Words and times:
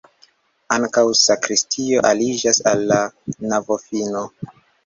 Ankaŭ 0.75 1.03
sakristio 1.19 2.01
aliĝas 2.13 2.63
al 2.73 2.83
la 2.93 2.99
navofino. 3.53 4.27